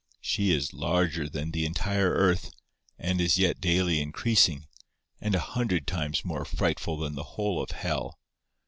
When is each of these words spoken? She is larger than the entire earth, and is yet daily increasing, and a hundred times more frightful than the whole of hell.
She 0.19 0.49
is 0.49 0.73
larger 0.73 1.29
than 1.29 1.51
the 1.51 1.63
entire 1.63 2.09
earth, 2.09 2.49
and 2.97 3.21
is 3.21 3.37
yet 3.37 3.61
daily 3.61 4.01
increasing, 4.01 4.65
and 5.19 5.35
a 5.35 5.39
hundred 5.39 5.85
times 5.85 6.25
more 6.25 6.43
frightful 6.43 6.97
than 6.97 7.13
the 7.13 7.23
whole 7.37 7.61
of 7.61 7.69
hell. 7.69 8.17